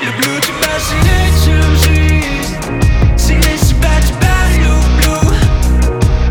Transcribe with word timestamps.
Люблю 0.00 0.38
тебя 0.40 0.78
сильнее, 0.78 1.28
чем 1.44 1.76
жизнь. 1.76 2.54
Сильнее 3.18 3.58
себя 3.58 3.90
тебя 4.00 4.32
люблю. 4.56 5.18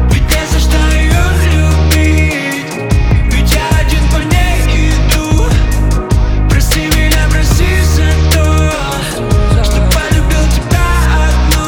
Ведь 0.09 0.23
не 0.23 0.47
за 0.49 0.57
что 0.57 0.77
ее 0.95 1.25
любить. 1.51 2.71
Ведь 3.29 3.53
я 3.53 3.67
один 3.81 4.03
по 4.09 4.19
ней 4.19 4.89
иду. 4.89 5.49
Прости 6.49 6.79
меня, 6.79 7.19
прости 7.29 7.67
за 7.83 8.07
то 8.31 8.45
Что 9.65 9.81
полюбил 9.91 10.45
тебя 10.55 10.87
одну. 11.27 11.65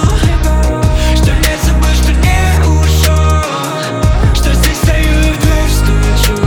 Что 1.18 1.32
не 1.36 1.54
забыл, 1.66 1.94
что 2.02 2.14
не 2.14 2.40
ушел 2.66 4.34
Что 4.36 4.54
здесь 4.54 4.78
стою 4.78 5.20
и 5.20 5.34
дверь 5.38 5.70
стучу. 5.70 6.38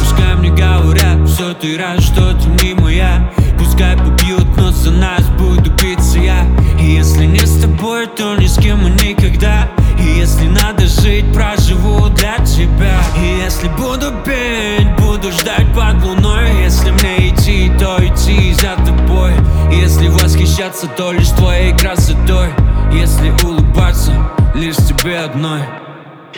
Пускай 0.00 0.34
мне 0.34 0.50
говорят, 0.50 1.28
что 1.28 1.54
ты 1.54 1.78
рад, 1.78 2.02
что 2.02 2.34
ты 2.34 2.48
не 2.48 2.74
моя 2.74 3.30
Пускай 3.74 3.96
побьют, 3.96 4.56
но 4.56 4.70
за 4.70 4.92
нас 4.92 5.24
буду 5.30 5.68
биться 5.72 6.20
я. 6.20 6.46
И 6.78 6.92
если 6.92 7.24
не 7.24 7.44
с 7.44 7.60
тобой, 7.60 8.06
то 8.06 8.36
ни 8.36 8.46
с 8.46 8.56
кем 8.56 8.86
и 8.86 8.90
никогда. 8.90 9.68
И 9.98 10.20
если 10.20 10.46
надо 10.46 10.86
жить, 10.86 11.24
проживу 11.34 12.08
для 12.10 12.36
тебя. 12.44 12.96
И 13.20 13.42
если 13.44 13.66
буду 13.70 14.12
петь, 14.24 14.88
буду 14.96 15.32
ждать 15.32 15.66
под 15.74 16.04
луной. 16.04 16.62
Если 16.62 16.92
мне 16.92 17.30
идти, 17.30 17.72
то 17.76 17.96
идти 17.98 18.54
за 18.54 18.76
тобой. 18.86 19.32
Если 19.72 20.06
восхищаться, 20.06 20.86
то 20.86 21.10
лишь 21.10 21.30
твоей 21.30 21.76
красотой. 21.76 22.50
Если 22.92 23.30
улыбаться, 23.44 24.12
лишь 24.54 24.76
тебе 24.76 25.18
одной. 25.18 25.62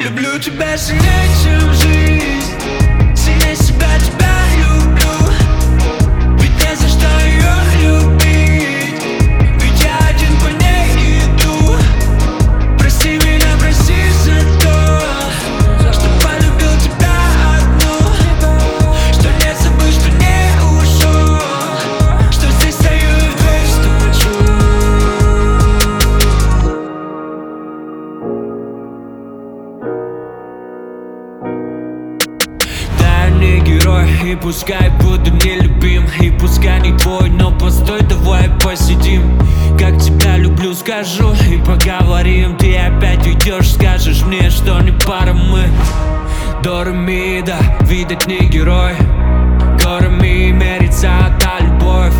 Люблю 0.03 0.39
тебя 0.39 0.75
сильнее, 0.79 1.29
чем 1.45 1.75
жизнь. 1.75 3.15
Сильнее 3.15 3.57
себя 3.57 3.89
тебя 3.99 4.36
Да, 32.99 33.29
не 33.39 33.61
герой, 33.61 34.09
и 34.25 34.37
пускай 34.37 34.91
буду 35.01 35.31
нелюбим. 35.31 36.07
И 36.21 36.31
пускай 36.31 36.81
не 36.81 36.97
твой, 36.99 37.31
но 37.31 37.51
постой, 37.51 38.01
давай 38.03 38.49
посидим. 38.63 39.41
Как 39.79 39.99
тебя 40.01 40.37
люблю, 40.37 40.75
скажу 40.75 41.33
и 41.51 41.59
поговорим. 41.59 42.57
Ты 42.57 42.77
опять 42.77 43.27
уйдешь, 43.27 43.73
скажешь 43.75 44.23
мне, 44.25 44.51
что 44.51 44.81
не 44.81 44.93
пара 44.93 45.33
мы 45.33 45.65
Дорамида, 46.63 47.57
видать 47.83 48.27
не 48.27 48.39
герой. 48.49 48.95
Горами 49.83 50.51
мерится 50.51 51.11
та 51.39 51.61
любовь 51.61 52.15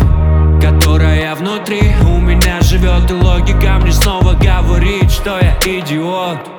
Которая 0.61 1.35
внутри 1.35 1.81
у 2.03 2.19
меня 2.19 2.61
живет. 2.61 3.09
И 3.11 3.13
логика 3.13 3.77
мне 3.81 3.91
снова 3.91 4.33
говорит, 4.33 5.11
что 5.11 5.37
я 5.39 5.57
идиот 5.61 6.56